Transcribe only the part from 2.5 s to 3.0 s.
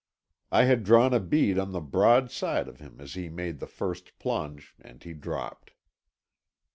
of him